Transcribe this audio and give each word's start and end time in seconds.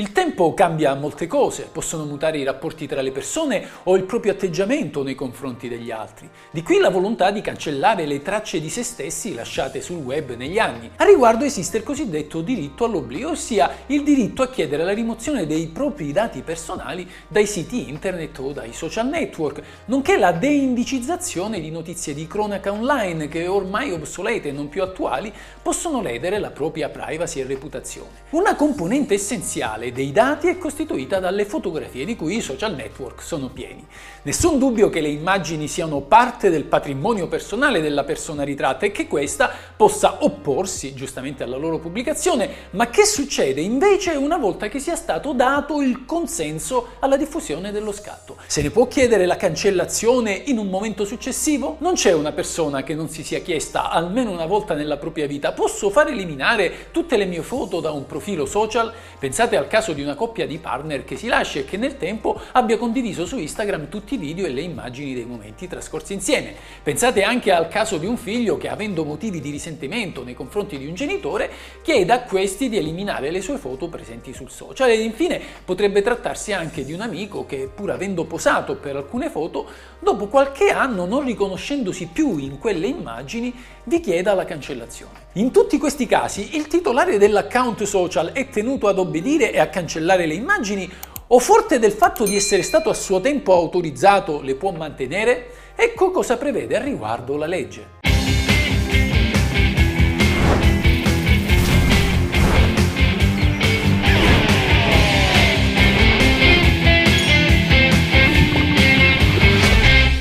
Il 0.00 0.12
tempo 0.12 0.54
cambia 0.54 0.94
molte 0.94 1.26
cose, 1.26 1.68
possono 1.70 2.06
mutare 2.06 2.38
i 2.38 2.42
rapporti 2.42 2.86
tra 2.86 3.02
le 3.02 3.12
persone 3.12 3.68
o 3.82 3.96
il 3.96 4.04
proprio 4.04 4.32
atteggiamento 4.32 5.02
nei 5.02 5.14
confronti 5.14 5.68
degli 5.68 5.90
altri. 5.90 6.26
Di 6.50 6.62
qui 6.62 6.78
la 6.78 6.88
volontà 6.88 7.30
di 7.30 7.42
cancellare 7.42 8.06
le 8.06 8.22
tracce 8.22 8.62
di 8.62 8.70
se 8.70 8.82
stessi 8.82 9.34
lasciate 9.34 9.82
sul 9.82 9.98
web 9.98 10.36
negli 10.36 10.58
anni. 10.58 10.90
A 10.96 11.04
riguardo 11.04 11.44
esiste 11.44 11.76
il 11.76 11.82
cosiddetto 11.82 12.40
diritto 12.40 12.86
all'oblio, 12.86 13.32
ossia 13.32 13.70
il 13.88 14.02
diritto 14.02 14.40
a 14.40 14.48
chiedere 14.48 14.84
la 14.84 14.94
rimozione 14.94 15.46
dei 15.46 15.66
propri 15.66 16.12
dati 16.12 16.40
personali 16.40 17.06
dai 17.28 17.46
siti 17.46 17.90
internet 17.90 18.38
o 18.38 18.52
dai 18.52 18.72
social 18.72 19.06
network, 19.06 19.60
nonché 19.84 20.16
la 20.16 20.32
deindicizzazione 20.32 21.60
di 21.60 21.70
notizie 21.70 22.14
di 22.14 22.26
cronaca 22.26 22.72
online 22.72 23.28
che 23.28 23.46
ormai 23.46 23.92
obsolete 23.92 24.48
e 24.48 24.52
non 24.52 24.70
più 24.70 24.82
attuali 24.82 25.30
possono 25.60 26.00
ledere 26.00 26.38
la 26.38 26.52
propria 26.52 26.88
privacy 26.88 27.40
e 27.40 27.44
reputazione. 27.44 28.08
Una 28.30 28.56
componente 28.56 29.12
essenziale 29.12 29.88
dei 29.92 30.12
dati 30.12 30.48
è 30.48 30.58
costituita 30.58 31.18
dalle 31.18 31.44
fotografie 31.44 32.04
di 32.04 32.16
cui 32.16 32.36
i 32.36 32.40
social 32.40 32.74
network 32.74 33.22
sono 33.22 33.48
pieni. 33.48 33.86
Nessun 34.22 34.58
dubbio 34.58 34.90
che 34.90 35.00
le 35.00 35.08
immagini 35.08 35.68
siano 35.68 36.00
parte 36.00 36.50
del 36.50 36.64
patrimonio 36.64 37.28
personale 37.28 37.80
della 37.80 38.04
persona 38.04 38.42
ritratta 38.42 38.86
e 38.86 38.92
che 38.92 39.06
questa 39.06 39.50
possa 39.76 40.24
opporsi 40.24 40.94
giustamente 40.94 41.42
alla 41.42 41.56
loro 41.56 41.78
pubblicazione, 41.78 42.50
ma 42.72 42.90
che 42.90 43.04
succede 43.04 43.60
invece 43.60 44.10
una 44.12 44.36
volta 44.36 44.68
che 44.68 44.78
sia 44.78 44.96
stato 44.96 45.32
dato 45.32 45.80
il 45.80 46.04
consenso 46.04 46.96
alla 46.98 47.16
diffusione 47.16 47.72
dello 47.72 47.92
scatto? 47.92 48.36
Se 48.46 48.60
ne 48.60 48.70
può 48.70 48.86
chiedere 48.88 49.24
la 49.26 49.36
cancellazione 49.36 50.32
in 50.32 50.58
un 50.58 50.68
momento 50.68 51.04
successivo? 51.04 51.76
Non 51.78 51.94
c'è 51.94 52.12
una 52.12 52.32
persona 52.32 52.82
che 52.82 52.94
non 52.94 53.08
si 53.08 53.22
sia 53.22 53.40
chiesta 53.40 53.90
almeno 53.90 54.30
una 54.30 54.46
volta 54.46 54.74
nella 54.74 54.96
propria 54.96 55.26
vita 55.26 55.52
posso 55.52 55.90
far 55.90 56.08
eliminare 56.08 56.88
tutte 56.90 57.16
le 57.16 57.24
mie 57.24 57.42
foto 57.42 57.80
da 57.80 57.90
un 57.90 58.06
profilo 58.06 58.46
social? 58.46 58.92
Pensate 59.18 59.56
al 59.56 59.66
caso 59.66 59.79
di 59.88 60.02
una 60.02 60.14
coppia 60.14 60.46
di 60.46 60.58
partner 60.58 61.04
che 61.04 61.16
si 61.16 61.26
lascia 61.26 61.60
e 61.60 61.64
che 61.64 61.78
nel 61.78 61.96
tempo 61.96 62.38
abbia 62.52 62.76
condiviso 62.76 63.24
su 63.24 63.38
Instagram 63.38 63.88
tutti 63.88 64.14
i 64.14 64.18
video 64.18 64.44
e 64.44 64.50
le 64.50 64.60
immagini 64.60 65.14
dei 65.14 65.24
momenti 65.24 65.66
trascorsi 65.66 66.12
insieme. 66.12 66.54
Pensate 66.82 67.22
anche 67.22 67.50
al 67.50 67.68
caso 67.68 67.96
di 67.96 68.04
un 68.04 68.18
figlio 68.18 68.58
che 68.58 68.68
avendo 68.68 69.04
motivi 69.04 69.40
di 69.40 69.50
risentimento 69.50 70.22
nei 70.22 70.34
confronti 70.34 70.76
di 70.76 70.86
un 70.86 70.94
genitore 70.94 71.50
chieda 71.82 72.14
a 72.14 72.20
questi 72.20 72.68
di 72.68 72.76
eliminare 72.76 73.30
le 73.30 73.40
sue 73.40 73.56
foto 73.56 73.88
presenti 73.88 74.34
sul 74.34 74.50
social 74.50 74.90
ed 74.90 75.00
infine 75.00 75.40
potrebbe 75.64 76.02
trattarsi 76.02 76.52
anche 76.52 76.84
di 76.84 76.92
un 76.92 77.00
amico 77.00 77.46
che 77.46 77.70
pur 77.74 77.90
avendo 77.90 78.24
posato 78.24 78.76
per 78.76 78.96
alcune 78.96 79.30
foto 79.30 79.66
dopo 79.98 80.26
qualche 80.26 80.68
anno 80.68 81.06
non 81.06 81.24
riconoscendosi 81.24 82.10
più 82.12 82.36
in 82.36 82.58
quelle 82.58 82.86
immagini 82.86 83.54
vi 83.84 84.00
chieda 84.00 84.34
la 84.34 84.44
cancellazione. 84.44 85.28
In 85.34 85.52
tutti 85.52 85.78
questi 85.78 86.06
casi 86.06 86.56
il 86.56 86.66
titolare 86.66 87.16
dell'account 87.16 87.84
social 87.84 88.32
è 88.32 88.48
tenuto 88.48 88.88
ad 88.88 88.98
obbedire 88.98 89.52
e 89.52 89.59
a 89.60 89.68
cancellare 89.68 90.26
le 90.26 90.34
immagini 90.34 90.90
o 91.28 91.38
forte 91.38 91.78
del 91.78 91.92
fatto 91.92 92.24
di 92.24 92.34
essere 92.34 92.62
stato 92.62 92.90
a 92.90 92.94
suo 92.94 93.20
tempo 93.20 93.52
autorizzato 93.52 94.40
le 94.42 94.56
può 94.56 94.72
mantenere? 94.72 95.50
Ecco 95.76 96.10
cosa 96.10 96.36
prevede 96.36 96.76
a 96.76 96.82
riguardo 96.82 97.36
la 97.36 97.46
legge. 97.46 97.98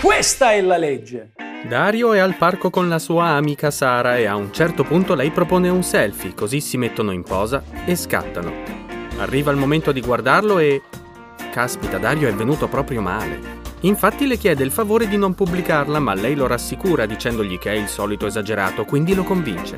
Questa 0.01 0.51
è 0.51 0.61
la 0.61 0.77
legge. 0.77 1.31
Dario 1.67 2.13
è 2.13 2.19
al 2.19 2.35
parco 2.35 2.69
con 2.69 2.87
la 2.87 2.99
sua 2.99 3.29
amica 3.29 3.71
Sara 3.71 4.17
e 4.17 4.25
a 4.25 4.35
un 4.35 4.53
certo 4.53 4.83
punto 4.83 5.15
lei 5.15 5.31
propone 5.31 5.69
un 5.69 5.83
selfie, 5.83 6.33
così 6.33 6.61
si 6.61 6.77
mettono 6.77 7.11
in 7.11 7.23
posa 7.23 7.63
e 7.85 7.95
scattano. 7.95 8.88
Arriva 9.19 9.51
il 9.51 9.57
momento 9.57 9.91
di 9.91 10.01
guardarlo 10.01 10.59
e... 10.59 10.81
Caspita, 11.51 11.97
Dario 11.97 12.27
è 12.27 12.33
venuto 12.33 12.67
proprio 12.67 13.01
male. 13.01 13.57
Infatti 13.81 14.27
le 14.27 14.37
chiede 14.37 14.63
il 14.63 14.71
favore 14.71 15.07
di 15.07 15.17
non 15.17 15.35
pubblicarla, 15.35 15.99
ma 15.99 16.13
lei 16.13 16.35
lo 16.35 16.47
rassicura 16.47 17.05
dicendogli 17.05 17.57
che 17.57 17.71
è 17.71 17.75
il 17.75 17.87
solito 17.87 18.25
esagerato, 18.25 18.85
quindi 18.85 19.13
lo 19.13 19.23
convince. 19.23 19.77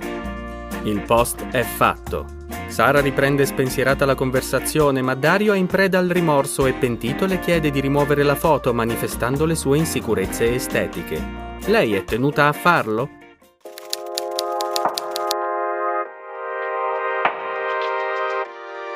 Il 0.83 1.01
post 1.01 1.45
è 1.49 1.61
fatto. 1.61 2.25
Sara 2.67 3.01
riprende 3.01 3.45
spensierata 3.45 4.05
la 4.05 4.15
conversazione, 4.15 5.01
ma 5.01 5.13
Dario 5.13 5.53
è 5.53 5.57
in 5.57 5.67
preda 5.67 5.99
al 5.99 6.07
rimorso 6.07 6.65
e 6.65 6.73
pentito 6.73 7.25
le 7.25 7.39
chiede 7.39 7.69
di 7.69 7.79
rimuovere 7.79 8.23
la 8.23 8.35
foto 8.35 8.73
manifestando 8.73 9.45
le 9.45 9.55
sue 9.55 9.77
insicurezze 9.77 10.53
estetiche. 10.53 11.21
Lei 11.65 11.93
è 11.93 12.03
tenuta 12.03 12.47
a 12.47 12.53
farlo? 12.53 13.19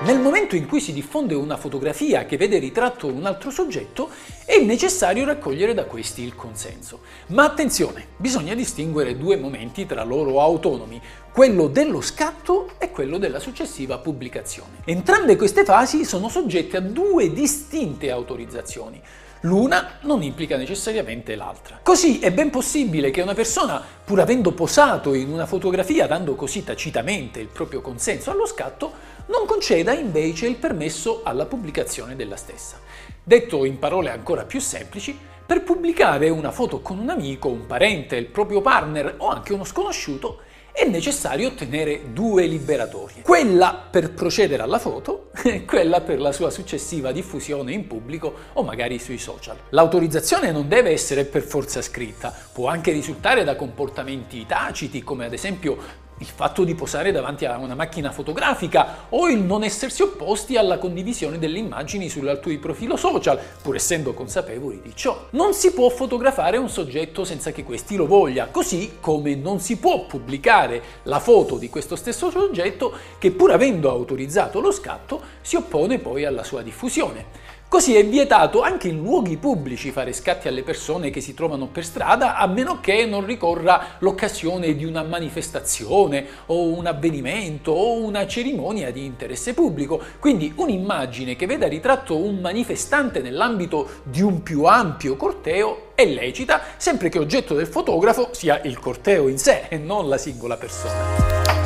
Nel 0.06 0.20
momento 0.20 0.56
in 0.56 0.68
cui 0.68 0.82
si 0.82 0.94
diffonde 0.94 1.34
una 1.34 1.58
fotografia 1.58 2.26
che 2.26 2.38
vede 2.38 2.60
ritratto 2.60 3.08
un 3.08 3.26
altro 3.26 3.50
soggetto, 3.50 4.10
è 4.46 4.60
necessario 4.60 5.26
raccogliere 5.26 5.74
da 5.74 5.86
questi 5.86 6.22
il 6.22 6.36
consenso. 6.36 7.00
Ma 7.30 7.44
attenzione, 7.44 8.10
bisogna 8.16 8.54
distinguere 8.54 9.18
due 9.18 9.36
momenti 9.36 9.88
tra 9.88 10.04
loro 10.04 10.42
autonomi, 10.42 11.02
quello 11.34 11.66
dello 11.66 12.02
scatto 12.02 12.74
e 12.78 12.92
quello 12.92 13.18
della 13.18 13.40
successiva 13.40 13.98
pubblicazione. 13.98 14.82
Entrambe 14.86 15.38
queste 15.38 15.66
fasi 15.66 16.06
sono 16.06 16.30
soggette 16.30 16.78
a 16.78 16.82
due 16.82 17.34
distinte 17.34 18.12
autorizzazioni. 18.12 19.02
L'una 19.42 19.98
non 20.02 20.24
implica 20.24 20.58
necessariamente 20.58 21.36
l'altra. 21.36 21.80
Così 21.84 22.20
è 22.20 22.32
ben 22.32 22.50
possibile 22.50 23.12
che 23.12 23.22
una 23.22 23.34
persona, 23.34 23.82
pur 24.04 24.20
avendo 24.20 24.54
posato 24.54 25.14
in 25.14 25.32
una 25.32 25.46
fotografia 25.46 26.08
dando 26.08 26.36
così 26.36 26.64
tacitamente 26.64 27.40
il 27.40 27.48
proprio 27.48 27.82
consenso 27.82 28.32
allo 28.32 28.48
scatto, 28.48 29.14
non 29.28 29.46
conceda 29.46 29.94
invece 29.94 30.48
il 30.48 30.56
permesso 30.56 31.22
alla 31.24 31.46
pubblicazione 31.46 32.16
della 32.16 32.38
stessa. 32.38 32.80
Detto 33.24 33.66
in 33.66 33.80
parole 33.80 34.10
ancora 34.10 34.46
più 34.46 34.60
semplici, 34.60 35.18
per 35.46 35.64
pubblicare 35.64 36.30
una 36.30 36.52
foto 36.52 36.82
con 36.82 36.98
un 36.98 37.10
amico, 37.10 37.50
un 37.50 37.68
parente, 37.68 38.16
il 38.16 38.26
proprio 38.26 38.62
partner 38.62 39.16
o 39.18 39.30
anche 39.30 39.54
uno 39.54 39.64
sconosciuto, 39.64 40.40
è 40.72 40.86
necessario 40.86 41.48
ottenere 41.48 42.12
due 42.12 42.46
liberatorie. 42.48 43.22
Quella 43.22 43.88
per 43.90 44.12
procedere 44.12 44.62
alla 44.62 44.80
foto 44.80 45.30
quella 45.66 46.02
per 46.02 46.20
la 46.20 46.32
sua 46.32 46.50
successiva 46.50 47.12
diffusione 47.12 47.72
in 47.72 47.88
pubblico 47.88 48.34
o 48.54 48.64
magari 48.64 49.00
sui 49.00 49.18
social. 49.18 49.58
L'autorizzazione 49.70 50.52
non 50.52 50.68
deve 50.68 50.92
essere 50.92 51.26
per 51.26 51.44
forza 51.44 51.82
scritta, 51.82 52.34
può 52.52 52.68
anche 52.68 52.92
risultare 52.92 53.44
da 53.44 53.56
comportamenti 53.56 54.46
taciti 54.46 55.04
come 55.04 55.26
ad 55.26 55.34
esempio 55.34 56.04
il 56.20 56.26
fatto 56.26 56.64
di 56.64 56.76
posare 56.76 57.12
davanti 57.12 57.46
a 57.46 57.58
una 57.58 57.76
macchina 57.76 58.12
fotografica 58.12 59.08
o 59.10 59.28
il 59.28 59.40
non 59.40 59.64
essersi 59.64 60.02
opposti 60.02 60.56
alla 60.56 60.78
condivisione 60.78 61.38
delle 61.38 61.60
immagini 61.60 62.08
sul 62.08 62.40
tuo 62.42 62.58
profilo 62.58 62.96
social, 62.96 63.40
pur 63.62 63.76
essendo 63.76 64.14
consapevoli 64.14 64.82
di 64.82 64.96
ciò. 64.96 65.28
Non 65.32 65.54
si 65.54 65.74
può 65.74 65.90
fotografare 65.90 66.58
un 66.58 66.70
soggetto 66.70 67.26
senza 67.26 67.52
che 67.52 67.64
questi 67.64 67.96
lo 67.96 68.08
voglia, 68.08 68.48
così 68.48 68.98
come 69.02 69.36
non 69.36 69.60
si 69.60 69.78
può 69.78 70.06
pubblicare 70.06 70.82
la 71.04 71.20
foto 71.20 71.58
di 71.58 71.70
questo 71.70 71.96
stesso 71.96 72.30
soggetto 72.30 72.94
che 73.18 73.32
pur 73.32 73.52
avendo 73.52 73.90
autorizzato 73.90 74.62
lo 74.62 74.72
scatto 74.72 75.22
si 75.42 75.56
oppone 75.56 76.00
poi 76.00 76.26
alla 76.26 76.44
sua 76.44 76.62
diffusione. 76.62 77.54
Così 77.76 77.98
è 77.98 78.06
vietato 78.06 78.62
anche 78.62 78.88
in 78.88 79.02
luoghi 79.02 79.36
pubblici 79.36 79.92
fare 79.92 80.14
scatti 80.14 80.48
alle 80.48 80.64
persone 80.64 81.10
che 81.10 81.20
si 81.20 81.34
trovano 81.34 81.68
per 81.68 81.84
strada 81.84 82.38
a 82.38 82.48
meno 82.48 82.80
che 82.80 83.06
non 83.06 83.26
ricorra 83.26 83.98
l'occasione 84.00 84.78
di 84.78 84.86
una 84.86 85.04
manifestazione 85.04 86.26
o 86.46 86.70
un 86.70 86.86
avvenimento 86.86 87.74
o 87.74 88.02
una 88.02 88.26
cerimonia 88.28 88.94
di 88.94 89.04
interesse 89.04 89.54
pubblico. 89.54 90.02
Quindi 90.20 90.54
un'immagine 90.56 91.36
che 91.36 91.48
veda 91.48 91.68
ritratto 91.68 92.16
un 92.16 92.40
manifestante 92.40 93.20
nell'ambito 93.20 93.90
di 94.04 94.22
un 94.22 94.42
più 94.42 94.64
ampio 94.64 95.18
corteo 95.18 95.92
è 95.96 96.06
lecita 96.06 96.62
sempre 96.78 97.10
che 97.10 97.20
oggetto 97.20 97.56
del 97.56 97.68
fotografo 97.68 98.30
sia 98.32 98.62
il 98.64 98.80
corteo 98.80 99.28
in 99.28 99.38
sé 99.38 99.66
e 99.68 99.78
non 99.78 100.08
la 100.08 100.18
singola 100.18 100.56
persona. 100.56 101.65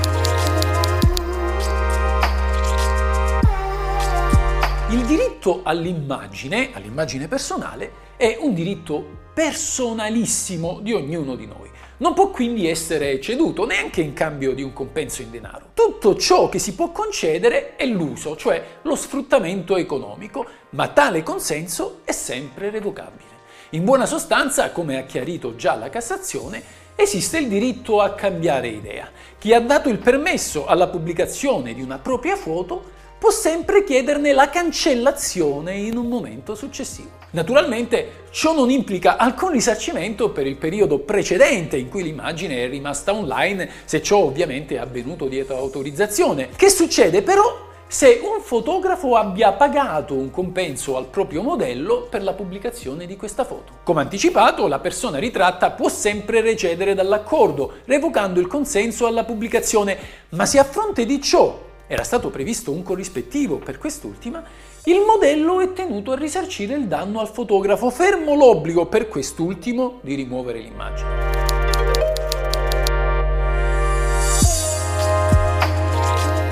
Il 4.91 5.05
diritto 5.05 5.61
all'immagine, 5.61 6.71
all'immagine 6.73 7.27
personale, 7.27 7.91
è 8.17 8.39
un 8.39 8.55
diritto 8.55 9.17
personalissimo 9.35 10.79
di 10.81 10.93
ognuno 10.93 11.35
di 11.35 11.45
noi. 11.45 11.69
Non 11.97 12.15
può 12.15 12.31
quindi 12.31 12.67
essere 12.67 13.21
ceduto 13.21 13.67
neanche 13.67 14.01
in 14.01 14.13
cambio 14.13 14.55
di 14.55 14.63
un 14.63 14.73
compenso 14.73 15.21
in 15.21 15.29
denaro. 15.29 15.69
Tutto 15.75 16.15
ciò 16.15 16.49
che 16.49 16.57
si 16.57 16.73
può 16.73 16.91
concedere 16.91 17.75
è 17.75 17.85
l'uso, 17.85 18.35
cioè 18.35 18.79
lo 18.81 18.95
sfruttamento 18.95 19.77
economico, 19.77 20.43
ma 20.71 20.87
tale 20.87 21.21
consenso 21.21 21.99
è 22.03 22.11
sempre 22.11 22.71
revocabile. 22.71 23.37
In 23.71 23.83
buona 23.83 24.07
sostanza, 24.07 24.71
come 24.71 24.97
ha 24.97 25.03
chiarito 25.03 25.55
già 25.55 25.75
la 25.75 25.89
Cassazione, 25.89 26.63
esiste 26.95 27.37
il 27.37 27.47
diritto 27.47 28.01
a 28.01 28.15
cambiare 28.15 28.69
idea. 28.69 29.07
Chi 29.37 29.53
ha 29.53 29.61
dato 29.61 29.87
il 29.87 29.99
permesso 29.99 30.65
alla 30.65 30.87
pubblicazione 30.87 31.75
di 31.75 31.83
una 31.83 31.99
propria 31.99 32.35
foto 32.35 32.97
può 33.19 33.29
sempre 33.29 33.83
chiederne 33.83 34.31
la 34.31 34.49
cancellazione 34.49 35.75
in 35.75 35.97
un 35.97 36.07
momento 36.07 36.55
successivo. 36.55 37.17
Naturalmente 37.31 38.23
ciò 38.31 38.55
non 38.55 38.71
implica 38.71 39.17
alcun 39.17 39.51
risarcimento 39.51 40.31
per 40.31 40.47
il 40.47 40.55
periodo 40.55 40.99
precedente 40.99 41.77
in 41.77 41.89
cui 41.89 42.01
l'immagine 42.01 42.63
è 42.63 42.69
rimasta 42.69 43.13
online, 43.13 43.69
se 43.85 44.01
ciò 44.01 44.17
ovviamente 44.17 44.75
è 44.75 44.79
avvenuto 44.79 45.27
dietro 45.27 45.57
autorizzazione. 45.57 46.49
Che 46.55 46.69
succede 46.69 47.21
però? 47.21 47.67
se 47.91 48.21
un 48.21 48.39
fotografo 48.39 49.15
abbia 49.15 49.51
pagato 49.53 50.13
un 50.13 50.29
compenso 50.29 50.95
al 50.95 51.07
proprio 51.07 51.41
modello 51.41 52.03
per 52.07 52.21
la 52.21 52.33
pubblicazione 52.33 53.07
di 53.07 53.15
questa 53.15 53.43
foto. 53.43 53.79
Come 53.81 54.01
anticipato, 54.01 54.67
la 54.67 54.77
persona 54.77 55.17
ritratta 55.17 55.71
può 55.71 55.89
sempre 55.89 56.41
recedere 56.41 56.93
dall'accordo, 56.93 57.77
revocando 57.85 58.39
il 58.39 58.45
consenso 58.45 59.07
alla 59.07 59.23
pubblicazione, 59.23 59.97
ma 60.29 60.45
se 60.45 60.59
a 60.59 60.63
fronte 60.65 61.03
di 61.07 61.19
ciò 61.19 61.67
era 61.91 62.03
stato 62.03 62.29
previsto 62.29 62.71
un 62.71 62.83
corrispettivo 62.83 63.57
per 63.57 63.79
quest'ultima, 63.79 64.43
il 64.83 64.99
modello 64.99 65.59
è 65.59 65.73
tenuto 65.73 66.11
a 66.11 66.15
risarcire 66.15 66.75
il 66.75 66.85
danno 66.85 67.19
al 67.19 67.29
fotografo, 67.29 67.89
fermo 67.89 68.35
l'obbligo 68.35 68.85
per 68.85 69.07
quest'ultimo 69.07 69.97
di 70.01 70.13
rimuovere 70.13 70.59
l'immagine. 70.59 71.37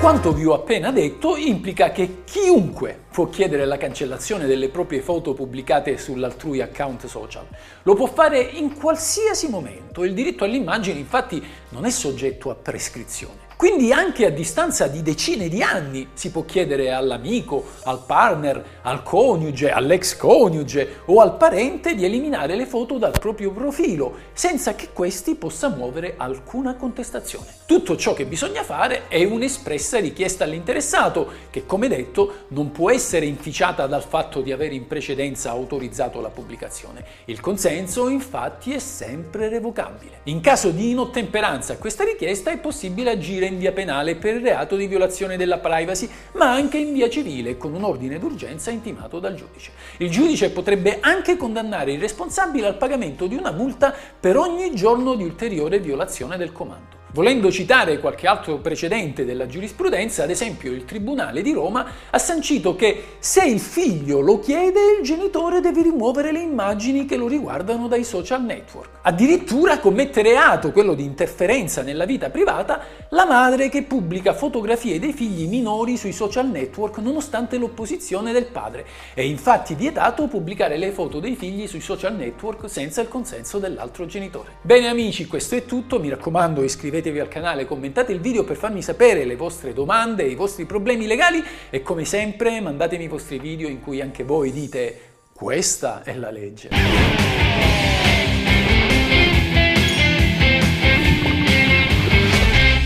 Quanto 0.00 0.32
vi 0.32 0.44
ho 0.44 0.54
appena 0.54 0.90
detto 0.90 1.36
implica 1.36 1.92
che 1.92 2.22
chiunque 2.24 2.98
può 3.12 3.28
chiedere 3.28 3.64
la 3.64 3.76
cancellazione 3.76 4.46
delle 4.46 4.70
proprie 4.70 5.02
foto 5.02 5.34
pubblicate 5.34 5.98
sull'altrui 5.98 6.60
account 6.60 7.06
social. 7.06 7.46
Lo 7.84 7.94
può 7.94 8.06
fare 8.06 8.40
in 8.40 8.74
qualsiasi 8.74 9.48
momento. 9.48 10.02
Il 10.02 10.14
diritto 10.14 10.42
all'immagine 10.42 10.98
infatti 10.98 11.40
non 11.68 11.84
è 11.84 11.90
soggetto 11.90 12.50
a 12.50 12.56
prescrizione. 12.56 13.47
Quindi 13.58 13.92
anche 13.92 14.24
a 14.24 14.30
distanza 14.30 14.86
di 14.86 15.02
decine 15.02 15.48
di 15.48 15.62
anni 15.62 16.10
si 16.12 16.30
può 16.30 16.44
chiedere 16.44 16.92
all'amico, 16.92 17.64
al 17.86 18.04
partner, 18.06 18.64
al 18.82 19.02
coniuge, 19.02 19.72
all'ex 19.72 20.16
coniuge 20.16 21.00
o 21.06 21.20
al 21.20 21.36
parente 21.36 21.96
di 21.96 22.04
eliminare 22.04 22.54
le 22.54 22.66
foto 22.66 22.98
dal 22.98 23.18
proprio 23.18 23.50
profilo, 23.50 24.14
senza 24.32 24.76
che 24.76 24.90
questi 24.92 25.34
possa 25.34 25.70
muovere 25.70 26.14
alcuna 26.18 26.76
contestazione. 26.76 27.46
Tutto 27.66 27.96
ciò 27.96 28.14
che 28.14 28.26
bisogna 28.26 28.62
fare 28.62 29.08
è 29.08 29.24
un'espressa 29.24 29.98
richiesta 29.98 30.44
all'interessato, 30.44 31.28
che 31.50 31.66
come 31.66 31.88
detto 31.88 32.44
non 32.50 32.70
può 32.70 32.92
essere 32.92 33.26
inficiata 33.26 33.88
dal 33.88 34.04
fatto 34.04 34.40
di 34.40 34.52
aver 34.52 34.72
in 34.72 34.86
precedenza 34.86 35.50
autorizzato 35.50 36.20
la 36.20 36.30
pubblicazione. 36.30 37.04
Il 37.24 37.40
consenso 37.40 38.08
infatti 38.08 38.72
è 38.72 38.78
sempre 38.78 39.48
revocabile. 39.48 40.20
In 40.24 40.40
caso 40.40 40.70
di 40.70 40.90
inottemperanza 40.90 41.72
a 41.72 41.78
questa 41.78 42.04
richiesta 42.04 42.52
è 42.52 42.58
possibile 42.58 43.10
agire 43.10 43.46
in 43.48 43.58
via 43.58 43.72
penale 43.72 44.14
per 44.14 44.36
il 44.36 44.42
reato 44.42 44.76
di 44.76 44.86
violazione 44.86 45.36
della 45.36 45.58
privacy, 45.58 46.08
ma 46.34 46.52
anche 46.52 46.78
in 46.78 46.92
via 46.92 47.08
civile 47.08 47.56
con 47.56 47.74
un 47.74 47.84
ordine 47.84 48.18
d'urgenza 48.18 48.70
intimato 48.70 49.18
dal 49.18 49.34
giudice. 49.34 49.72
Il 49.98 50.10
giudice 50.10 50.50
potrebbe 50.50 50.98
anche 51.00 51.36
condannare 51.36 51.92
il 51.92 52.00
responsabile 52.00 52.66
al 52.66 52.76
pagamento 52.76 53.26
di 53.26 53.34
una 53.34 53.50
multa 53.50 53.94
per 54.18 54.36
ogni 54.36 54.74
giorno 54.74 55.14
di 55.14 55.24
ulteriore 55.24 55.80
violazione 55.80 56.36
del 56.36 56.52
comando. 56.52 56.97
Volendo 57.18 57.50
citare 57.50 57.98
qualche 57.98 58.28
altro 58.28 58.58
precedente 58.58 59.24
della 59.24 59.48
giurisprudenza, 59.48 60.22
ad 60.22 60.30
esempio 60.30 60.70
il 60.70 60.84
Tribunale 60.84 61.42
di 61.42 61.50
Roma 61.52 61.84
ha 62.10 62.18
sancito 62.18 62.76
che 62.76 63.16
se 63.18 63.44
il 63.44 63.58
figlio 63.58 64.20
lo 64.20 64.38
chiede, 64.38 64.98
il 65.00 65.04
genitore 65.04 65.60
deve 65.60 65.82
rimuovere 65.82 66.30
le 66.30 66.38
immagini 66.38 67.06
che 67.06 67.16
lo 67.16 67.26
riguardano 67.26 67.88
dai 67.88 68.04
social 68.04 68.44
network. 68.44 68.98
Addirittura 69.02 69.80
commette 69.80 70.22
reato, 70.22 70.70
quello 70.70 70.94
di 70.94 71.02
interferenza 71.02 71.82
nella 71.82 72.04
vita 72.04 72.30
privata, 72.30 72.82
la 73.08 73.26
madre 73.26 73.68
che 73.68 73.82
pubblica 73.82 74.32
fotografie 74.32 75.00
dei 75.00 75.12
figli 75.12 75.48
minori 75.48 75.96
sui 75.96 76.12
social 76.12 76.46
network 76.46 76.98
nonostante 76.98 77.58
l'opposizione 77.58 78.30
del 78.30 78.46
padre. 78.46 78.86
È 79.12 79.22
infatti 79.22 79.74
vietato 79.74 80.28
pubblicare 80.28 80.76
le 80.76 80.92
foto 80.92 81.18
dei 81.18 81.34
figli 81.34 81.66
sui 81.66 81.80
social 81.80 82.14
network 82.14 82.70
senza 82.70 83.00
il 83.00 83.08
consenso 83.08 83.58
dell'altro 83.58 84.06
genitore. 84.06 84.58
Bene 84.62 84.86
amici, 84.86 85.26
questo 85.26 85.56
è 85.56 85.64
tutto, 85.64 85.98
mi 85.98 86.10
raccomando 86.10 86.62
iscrivetevi 86.62 87.06
iscrivetevi 87.08 87.20
al 87.20 87.28
canale, 87.28 87.66
commentate 87.66 88.12
il 88.12 88.20
video 88.20 88.44
per 88.44 88.56
farmi 88.56 88.82
sapere 88.82 89.24
le 89.24 89.36
vostre 89.36 89.72
domande, 89.72 90.24
i 90.24 90.34
vostri 90.34 90.66
problemi 90.66 91.06
legali 91.06 91.42
e 91.70 91.82
come 91.82 92.04
sempre 92.04 92.60
mandatemi 92.60 93.04
i 93.04 93.08
vostri 93.08 93.38
video 93.38 93.68
in 93.68 93.80
cui 93.80 94.00
anche 94.00 94.24
voi 94.24 94.52
dite 94.52 95.00
questa 95.32 96.02
è 96.02 96.14
la 96.14 96.30
legge. 96.30 96.68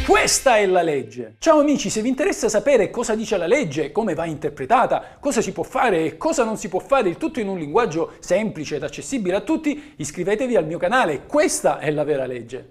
Questa 0.06 0.56
è 0.56 0.66
la 0.66 0.82
legge! 0.82 1.34
Ciao 1.38 1.58
amici, 1.58 1.90
se 1.90 2.00
vi 2.00 2.08
interessa 2.08 2.48
sapere 2.48 2.90
cosa 2.90 3.14
dice 3.14 3.36
la 3.36 3.46
legge, 3.46 3.90
come 3.90 4.14
va 4.14 4.24
interpretata, 4.26 5.16
cosa 5.18 5.40
si 5.40 5.52
può 5.52 5.64
fare 5.64 6.04
e 6.04 6.16
cosa 6.16 6.44
non 6.44 6.56
si 6.56 6.68
può 6.68 6.78
fare, 6.78 7.08
il 7.08 7.16
tutto 7.16 7.40
in 7.40 7.48
un 7.48 7.58
linguaggio 7.58 8.12
semplice 8.20 8.76
ed 8.76 8.84
accessibile 8.84 9.36
a 9.36 9.40
tutti, 9.40 9.94
iscrivetevi 9.96 10.54
al 10.54 10.66
mio 10.66 10.78
canale, 10.78 11.26
questa 11.26 11.78
è 11.78 11.90
la 11.90 12.04
vera 12.04 12.26
legge. 12.26 12.68